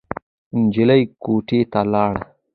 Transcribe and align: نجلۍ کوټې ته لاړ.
نجلۍ 0.59 1.01
کوټې 1.23 1.59
ته 1.71 1.81
لاړ. 1.93 2.13